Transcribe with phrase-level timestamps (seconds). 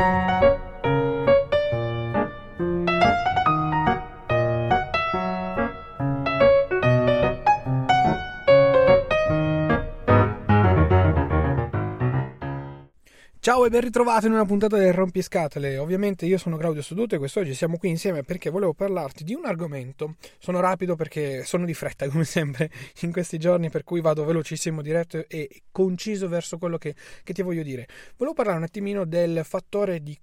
[0.00, 0.39] Ciao
[13.70, 15.78] ben ritrovato in una puntata del Rompiscatole.
[15.78, 19.46] Ovviamente io sono Claudio Soduto e quest'oggi siamo qui insieme perché volevo parlarti di un
[19.46, 20.16] argomento.
[20.40, 22.68] Sono rapido perché sono di fretta come sempre
[23.02, 27.42] in questi giorni per cui vado velocissimo, diretto e conciso verso quello che, che ti
[27.42, 27.86] voglio dire.
[28.16, 30.18] Volevo parlare un attimino del fattore di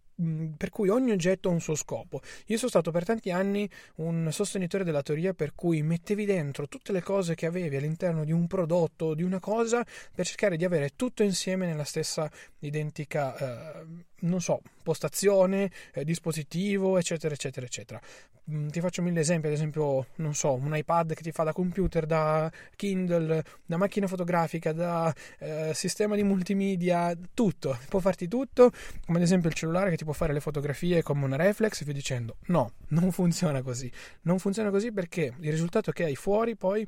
[0.58, 2.22] per cui ogni oggetto ha un suo scopo.
[2.48, 6.92] Io sono stato per tanti anni un sostenitore della teoria per cui mettevi dentro tutte
[6.92, 10.92] le cose che avevi all'interno di un prodotto, di una cosa, per cercare di avere
[10.96, 13.86] tutto insieme nella stessa identica, eh,
[14.22, 18.02] non so, postazione, eh, dispositivo, eccetera, eccetera, eccetera.
[18.50, 21.52] Mm, ti faccio mille esempi, ad esempio, non so, un iPad che ti fa da
[21.52, 28.72] computer, da Kindle, da macchina fotografica, da eh, sistema di multimedia, tutto, può farti tutto,
[29.06, 31.94] come ad esempio il cellulare che ti può fare le fotografie come una reflex via
[31.94, 32.38] dicendo.
[32.48, 33.92] No, non funziona così.
[34.22, 36.88] Non funziona così perché il risultato che hai fuori poi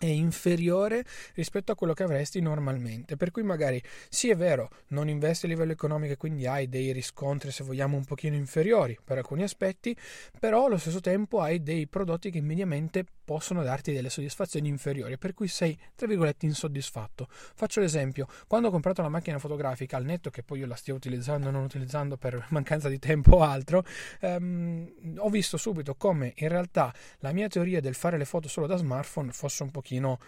[0.00, 3.16] è inferiore rispetto a quello che avresti normalmente.
[3.16, 6.90] Per cui magari sì è vero, non investi a livello economico e quindi hai dei
[6.92, 9.94] riscontri se vogliamo un pochino inferiori per alcuni aspetti,
[10.38, 15.34] però allo stesso tempo hai dei prodotti che mediamente possono darti delle soddisfazioni inferiori, per
[15.34, 17.28] cui sei tra virgolette insoddisfatto.
[17.30, 20.94] Faccio l'esempio, quando ho comprato la macchina fotografica al netto che poi io la stia
[20.94, 23.84] utilizzando o non utilizzando per mancanza di tempo o altro,
[24.18, 28.66] ehm, ho visto subito come in realtà la mia teoria del fare le foto solo
[28.66, 30.18] da smartphone fosse un pochino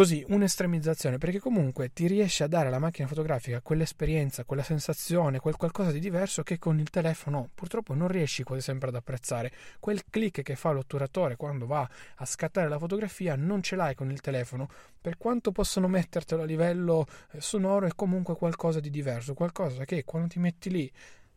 [0.00, 5.56] così un'estremizzazione perché comunque ti riesce a dare alla macchina fotografica quell'esperienza, quella sensazione, quel
[5.56, 9.52] qualcosa di diverso che con il telefono purtroppo non riesci quasi sempre ad apprezzare.
[9.78, 14.10] Quel click che fa l'otturatore quando va a scattare la fotografia non ce l'hai con
[14.10, 14.70] il telefono.
[14.98, 20.04] Per quanto possono mettertelo a livello eh, sonoro è comunque qualcosa di diverso, qualcosa che
[20.04, 20.90] quando ti metti lì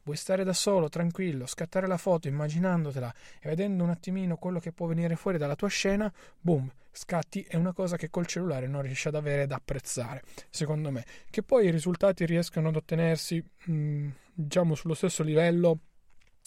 [0.04, 4.74] Vuoi stare da solo, tranquillo, scattare la foto immaginandotela e vedendo un attimino quello che
[4.74, 8.82] può venire fuori dalla tua scena, boom, scatti è una cosa che col cellulare non
[8.82, 11.06] riesci ad avere ed apprezzare, secondo me.
[11.30, 15.80] Che poi i risultati riescano ad ottenersi, mh, mm, diciamo, sullo stesso livello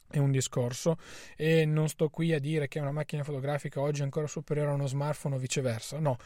[0.09, 0.99] è un discorso
[1.37, 4.75] e non sto qui a dire che una macchina fotografica oggi è ancora superiore a
[4.75, 6.17] uno smartphone o viceversa, no,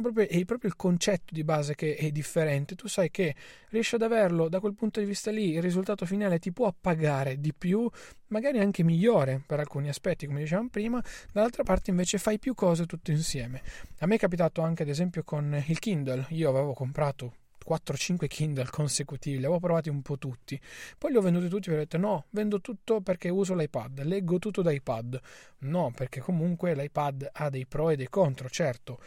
[0.00, 3.34] proprio, è proprio il concetto di base che è differente, tu sai che
[3.70, 7.40] riesci ad averlo da quel punto di vista lì, il risultato finale ti può appagare
[7.40, 7.88] di più,
[8.28, 12.86] magari anche migliore per alcuni aspetti come dicevamo prima, dall'altra parte invece fai più cose
[12.86, 13.62] tutto insieme.
[14.00, 17.36] A me è capitato anche ad esempio con il Kindle, io avevo comprato
[17.66, 20.60] 4-5 Kindle consecutivi, li avevo provati un po' tutti.
[20.98, 24.38] Poi li ho venduti tutti e ho detto no, vendo tutto perché uso l'iPad, leggo
[24.38, 25.20] tutto da iPad.
[25.58, 28.98] No, perché comunque l'iPad ha dei pro e dei contro, certo.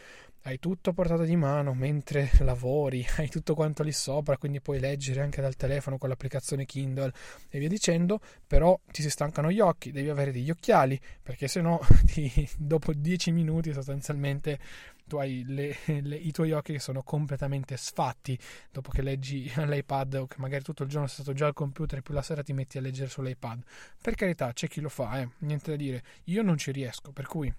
[0.46, 4.78] Hai tutto a portata di mano mentre lavori, hai tutto quanto lì sopra, quindi puoi
[4.78, 7.12] leggere anche dal telefono con l'applicazione Kindle
[7.50, 11.80] e via dicendo, però ti si stancano gli occhi, devi avere degli occhiali, perché sennò
[12.06, 14.60] ti, dopo 10 minuti sostanzialmente
[15.04, 18.38] tu hai le, le, i tuoi occhi che sono completamente sfatti
[18.70, 21.98] dopo che leggi l'iPad o che magari tutto il giorno sei stato già al computer
[21.98, 23.64] e più la sera ti metti a leggere sull'iPad.
[24.00, 26.04] Per carità, c'è chi lo fa, eh, niente da dire.
[26.26, 27.52] Io non ci riesco, per cui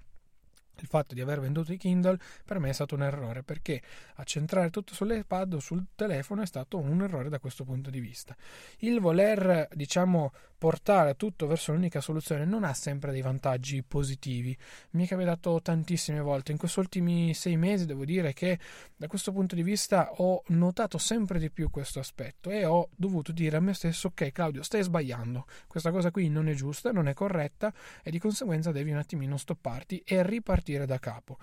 [0.82, 3.82] il fatto di aver venduto i Kindle per me è stato un errore perché
[4.16, 8.36] accentrare tutto sull'iPad o sul telefono è stato un errore da questo punto di vista.
[8.80, 14.57] Il voler, diciamo, portare tutto verso l'unica soluzione non ha sempre dei vantaggi positivi.
[14.91, 16.51] Mi è capitato tantissime volte.
[16.51, 18.57] In questi ultimi sei mesi devo dire che
[18.96, 23.31] da questo punto di vista ho notato sempre di più questo aspetto e ho dovuto
[23.31, 27.07] dire a me stesso ok Claudio stai sbagliando, questa cosa qui non è giusta, non
[27.07, 31.38] è corretta e di conseguenza devi un attimino stopparti e ripartire da capo.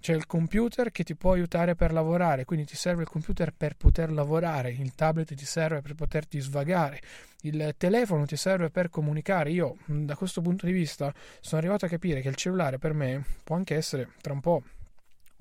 [0.00, 3.76] C'è il computer che ti può aiutare per lavorare, quindi ti serve il computer per
[3.76, 7.00] poter lavorare, il tablet ti serve per poterti svagare
[7.42, 9.50] il telefono ti serve per comunicare.
[9.50, 13.24] Io, da questo punto di vista, sono arrivato a capire che il cellulare per me
[13.42, 14.62] può anche essere tra un po'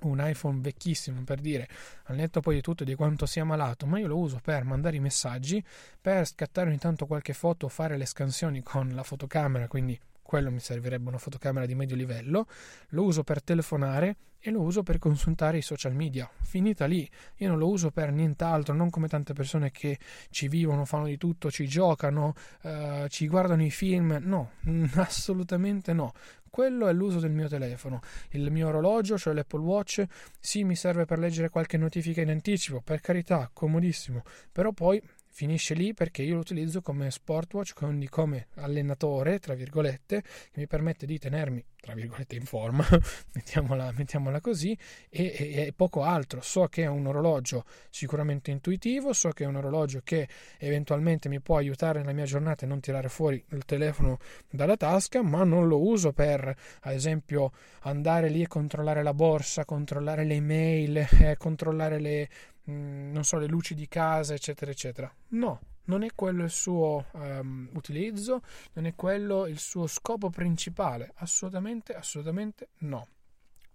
[0.02, 1.68] un iPhone vecchissimo per dire
[2.04, 4.96] al netto poi di tutto di quanto sia malato, ma io lo uso per mandare
[4.96, 5.62] i messaggi,
[6.00, 10.60] per scattare ogni tanto qualche foto, fare le scansioni con la fotocamera, quindi quello mi
[10.60, 12.48] servirebbe una fotocamera di medio livello,
[12.90, 16.30] lo uso per telefonare e lo uso per consultare i social media.
[16.42, 20.00] Finita lì, io non lo uso per nient'altro, non come tante persone che
[20.30, 22.34] ci vivono, fanno di tutto, ci giocano,
[22.64, 24.52] eh, ci guardano i film, no,
[24.96, 26.14] assolutamente no.
[26.50, 28.02] Quello è l'uso del mio telefono.
[28.32, 30.04] Il mio orologio, cioè l'Apple Watch,
[30.40, 35.02] sì, mi serve per leggere qualche notifica in anticipo, per carità, comodissimo, però poi
[35.40, 40.68] finisce lì perché io lo utilizzo come sportwatch, quindi come allenatore, tra virgolette, che mi
[40.68, 42.86] permette di tenermi, tra virgolette, in forma,
[43.32, 44.78] mettiamola, mettiamola così,
[45.10, 46.42] e, e, e, poco altro.
[46.42, 50.28] So che è un orologio sicuramente intuitivo, so che è un orologio che
[50.58, 54.18] eventualmente mi può aiutare nella mia giornata e non tirare fuori il telefono
[54.50, 57.54] dalla tasca, ma non lo uso per, ad esempio,
[57.84, 62.28] andare lì e controllare la borsa, controllare le email, eh, controllare le
[62.70, 65.12] Mm, non so, le luci di casa, eccetera, eccetera.
[65.30, 68.42] No, non è quello il suo um, utilizzo,
[68.74, 71.12] non è quello il suo scopo principale.
[71.16, 73.08] Assolutamente, assolutamente no.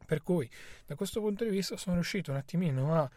[0.06, 0.48] Per cui,
[0.86, 3.10] da questo punto di vista, sono riuscito un attimino a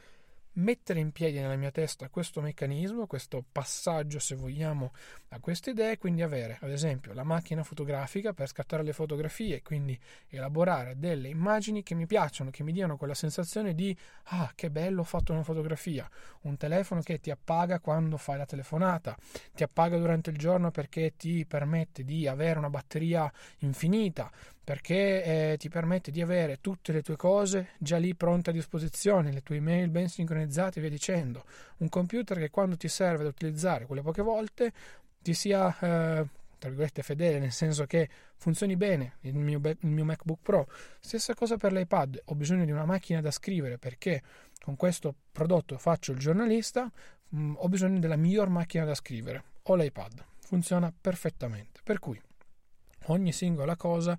[0.58, 4.92] mettere in piedi nella mia testa questo meccanismo, questo passaggio, se vogliamo,
[5.30, 9.98] a queste idee, quindi avere, ad esempio, la macchina fotografica per scattare le fotografie, quindi
[10.30, 13.96] elaborare delle immagini che mi piacciono, che mi diano quella sensazione di
[14.26, 16.10] ah, che bello ho fatto una fotografia,
[16.42, 19.18] un telefono che ti appaga quando fai la telefonata,
[19.54, 24.32] ti appaga durante il giorno perché ti permette di avere una batteria infinita,
[24.64, 29.32] perché eh, ti permette di avere tutte le tue cose già lì pronte a disposizione,
[29.32, 30.47] le tue email ben sincronizzate
[30.80, 31.46] e via dicendo.
[31.78, 34.74] Un computer che quando ti serve da utilizzare quelle poche volte
[35.22, 36.28] ti sia, eh,
[36.58, 40.68] tra virgolette, fedele, nel senso che funzioni bene il mio, il mio MacBook Pro.
[41.00, 44.22] Stessa cosa per l'iPad, ho bisogno di una macchina da scrivere perché
[44.62, 46.92] con questo prodotto faccio il giornalista,
[47.30, 49.44] mh, mm, ho bisogno della miglior macchina da scrivere.
[49.64, 51.82] Ho l'iPad, funziona perfettamente.
[51.84, 52.20] Per cui
[53.08, 54.18] ogni singola cosa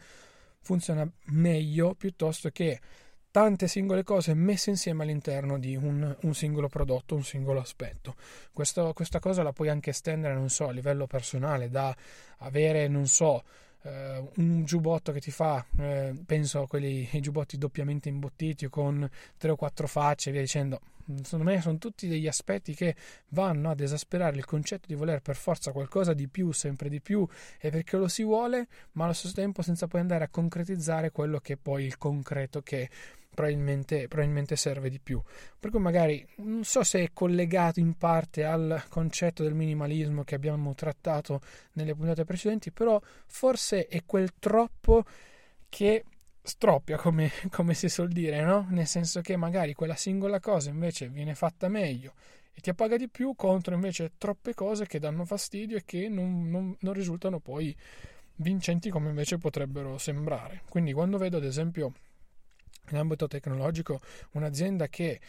[0.60, 2.80] funziona meglio piuttosto che
[3.30, 8.14] tante singole cose messe insieme all'interno di un, un singolo prodotto, un singolo aspetto.
[8.52, 11.94] Questo, questa cosa la puoi anche estendere, non so, a livello personale, da
[12.38, 13.44] avere, non so,
[13.80, 19.52] Uh, un giubbotto che ti fa, uh, penso a quelli giubbotti doppiamente imbottiti con tre
[19.52, 20.80] o quattro facce via dicendo.
[21.22, 22.96] Secondo me sono tutti degli aspetti che
[23.28, 27.26] vanno ad esasperare il concetto di voler per forza qualcosa di più, sempre di più,
[27.60, 31.38] e perché lo si vuole, ma allo stesso tempo senza poi andare a concretizzare quello
[31.38, 32.90] che è poi il concreto che
[33.30, 35.22] probabilmente, probabilmente serve di più.
[35.58, 40.34] Per cui magari non so se è collegato in parte al concetto del minimalismo che
[40.34, 41.40] abbiamo trattato
[41.72, 45.04] nelle puntate precedenti, però forse è quel troppo
[45.68, 46.04] che
[46.42, 48.66] stroppia, come, come si suol dire, no?
[48.70, 52.14] Nel senso che magari quella singola cosa invece viene fatta meglio
[52.52, 56.50] e ti appaga di più contro invece troppe cose che danno fastidio e che non,
[56.50, 57.76] non, non risultano poi
[58.36, 60.62] vincenti come invece potrebbero sembrare.
[60.68, 61.92] Quindi quando vedo ad esempio
[62.90, 64.00] in ambito tecnologico
[64.32, 65.20] un'azienda che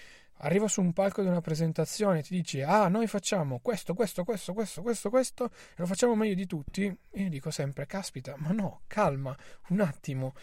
[0.41, 4.23] arriva su un palco di una presentazione e ti dice ah noi facciamo questo, questo,
[4.23, 8.51] questo, questo, questo, questo e lo facciamo meglio di tutti, io dico sempre caspita, ma
[8.51, 9.35] no, calma,
[9.69, 10.33] un attimo,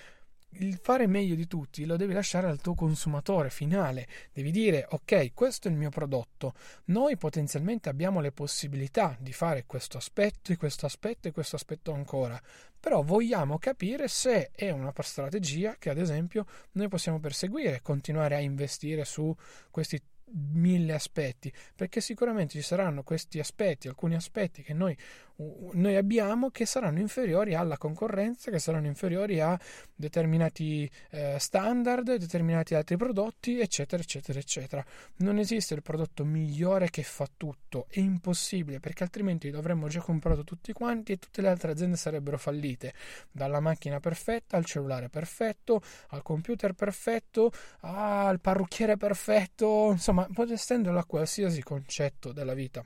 [0.61, 4.07] il fare meglio di tutti lo devi lasciare al tuo consumatore finale.
[4.33, 6.55] Devi dire: Ok, questo è il mio prodotto.
[6.87, 11.93] Noi potenzialmente abbiamo le possibilità di fare questo aspetto e questo aspetto e questo aspetto
[11.93, 12.41] ancora.
[12.79, 18.41] Però vogliamo capire se è una strategia che, ad esempio, noi possiamo perseguire, continuare a
[18.41, 19.35] investire su
[19.71, 20.01] questi
[20.33, 24.97] mille aspetti, perché sicuramente ci saranno questi aspetti, alcuni aspetti che noi
[25.39, 29.59] noi abbiamo che saranno inferiori alla concorrenza, che saranno inferiori a
[29.95, 34.85] determinati eh, standard, determinati altri prodotti, eccetera, eccetera, eccetera.
[35.17, 40.43] Non esiste il prodotto migliore che fa tutto, è impossibile perché altrimenti l'avremmo già comprato
[40.45, 42.95] tutti quanti e tutte le altre aziende sarebbero fallite,
[43.31, 50.99] dalla macchina perfetta al cellulare perfetto, al computer perfetto, al parrucchiere perfetto, insomma, potete estenderlo
[50.99, 52.83] a qualsiasi concetto della vita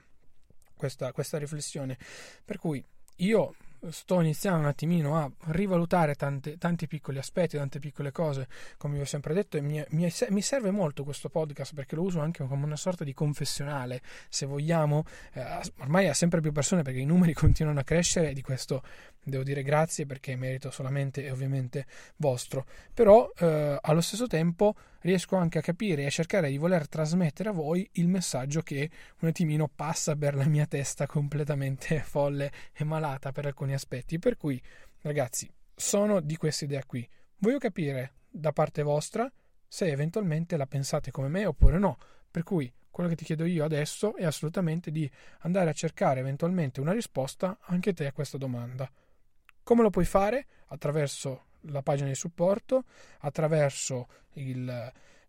[0.81, 1.99] questa, questa riflessione.
[2.43, 2.83] Per cui
[3.17, 3.55] io
[3.89, 9.01] sto iniziando un attimino a rivalutare tante, tanti piccoli aspetti, tante piccole cose, come vi
[9.01, 12.47] ho sempre detto, e mi, mi, mi, serve molto questo podcast perché lo uso anche
[12.47, 17.07] come una sorta di confessionale, se vogliamo, eh, ormai ha sempre più persone perché i
[17.07, 18.83] numeri continuano a crescere e di questo
[19.23, 25.37] devo dire grazie perché merito solamente e ovviamente vostro, però eh, allo stesso tempo riesco
[25.37, 29.29] anche a capire e a cercare di voler trasmettere a voi il messaggio che un
[29.29, 34.61] attimino passa per la mia testa completamente folle e malata per alcuni aspetti, per cui
[35.03, 37.09] ragazzi sono di questa idea qui,
[37.39, 39.31] voglio capire da parte vostra
[39.67, 41.99] se eventualmente la pensate come me oppure no,
[42.31, 45.11] per cui quello che ti chiedo io adesso è assolutamente di
[45.41, 48.91] andare a cercare eventualmente una risposta anche te a questa domanda.
[49.63, 50.47] Come lo puoi fare?
[50.67, 52.85] Attraverso la pagina di supporto,
[53.21, 54.69] attraverso il,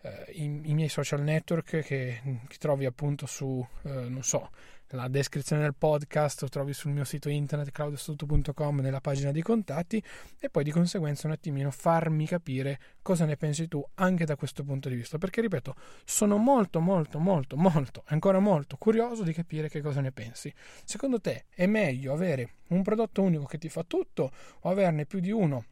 [0.02, 4.50] eh, i, i, miei social network che, che, trovi appunto su, eh, non so,
[4.96, 10.04] la descrizione del podcast, lo trovi sul mio sito internet claudiostuto.com nella pagina di contatti
[10.40, 14.64] e poi di conseguenza un attimino farmi capire cosa ne pensi tu anche da questo
[14.64, 19.70] punto di vista, perché ripeto, sono molto molto molto molto ancora molto curioso di capire
[19.70, 20.54] che cosa ne pensi.
[20.84, 24.32] Secondo te è meglio avere un prodotto unico che ti fa tutto
[24.62, 25.66] o averne più di uno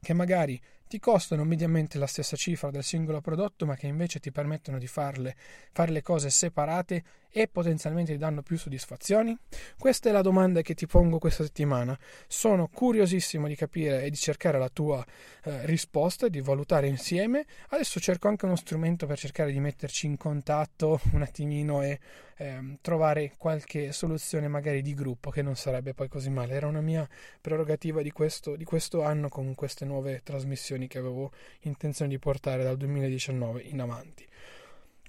[0.00, 4.32] che magari ti costano mediamente la stessa cifra del singolo prodotto, ma che invece ti
[4.32, 5.36] permettono di farle,
[5.70, 9.38] fare le cose separate e potenzialmente ti danno più soddisfazioni?
[9.78, 11.96] Questa è la domanda che ti pongo questa settimana.
[12.26, 15.06] Sono curiosissimo di capire e di cercare la tua
[15.44, 17.46] eh, risposta, di valutare insieme.
[17.68, 22.00] Adesso cerco anche uno strumento per cercare di metterci in contatto un attimino e
[22.40, 26.54] eh, trovare qualche soluzione magari di gruppo che non sarebbe poi così male.
[26.54, 27.08] Era una mia
[27.40, 32.62] prerogativa di questo, di questo anno con queste nuove trasmissioni che avevo intenzione di portare
[32.62, 34.26] dal 2019 in avanti.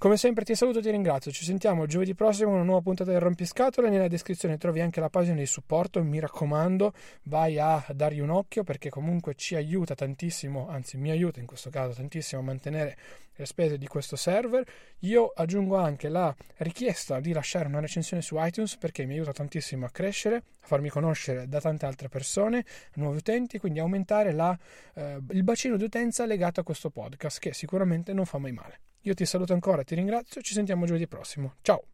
[0.02, 3.12] Come sempre ti saluto e ti ringrazio, ci sentiamo giovedì prossimo con una nuova puntata
[3.12, 6.92] del Rompiscatole, nella descrizione trovi anche la pagina di supporto, mi raccomando
[7.26, 11.70] vai a dargli un occhio perché comunque ci aiuta tantissimo, anzi mi aiuta in questo
[11.70, 12.98] caso tantissimo a mantenere
[13.36, 14.66] le spese di questo server.
[15.02, 19.86] Io aggiungo anche la richiesta di lasciare una recensione su iTunes perché mi aiuta tantissimo
[19.86, 22.66] a crescere, a farmi conoscere da tante altre persone,
[22.96, 24.58] nuovi utenti, quindi aumentare la,
[24.96, 28.80] eh, il bacino di utenza legato a questo podcast che sicuramente non fa mai male.
[29.02, 31.56] Io ti saluto ancora, ti ringrazio, ci sentiamo giovedì prossimo.
[31.62, 31.91] Ciao!